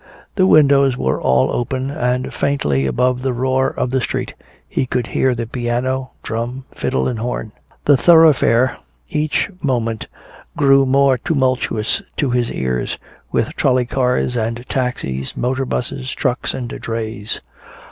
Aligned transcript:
The 0.35 0.47
windows 0.47 0.97
were 0.97 1.21
all 1.21 1.51
open, 1.51 1.91
and 1.91 2.33
faintly 2.33 2.87
above 2.87 3.21
the 3.21 3.33
roar 3.33 3.69
of 3.69 3.91
the 3.91 4.01
street 4.01 4.33
he 4.67 4.87
could 4.87 5.05
hear 5.05 5.35
the 5.35 5.45
piano, 5.45 6.13
drum, 6.23 6.65
fiddle 6.71 7.07
and 7.07 7.19
horn. 7.19 7.51
The 7.85 7.97
thoroughfare 7.97 8.79
each 9.09 9.51
moment 9.61 10.07
grew 10.57 10.87
more 10.87 11.19
tumultuous 11.19 12.01
to 12.17 12.31
his 12.31 12.51
ears, 12.51 12.97
with 13.31 13.49
trolley 13.55 13.85
cars 13.85 14.35
and 14.35 14.67
taxis, 14.67 15.37
motor 15.37 15.65
busses, 15.65 16.11
trucks 16.15 16.55
and 16.55 16.67
drays. 16.69 17.39